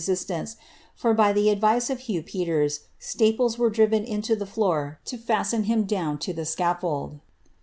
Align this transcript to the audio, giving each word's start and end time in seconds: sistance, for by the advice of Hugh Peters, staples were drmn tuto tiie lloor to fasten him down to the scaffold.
sistance, 0.03 0.55
for 0.95 1.13
by 1.13 1.31
the 1.31 1.47
advice 1.51 1.87
of 1.91 1.99
Hugh 1.99 2.23
Peters, 2.23 2.85
staples 2.97 3.59
were 3.59 3.69
drmn 3.69 4.23
tuto 4.23 4.43
tiie 4.43 4.57
lloor 4.57 4.97
to 5.05 5.15
fasten 5.15 5.65
him 5.65 5.83
down 5.83 6.17
to 6.25 6.33
the 6.33 6.41
scaffold. 6.43 7.19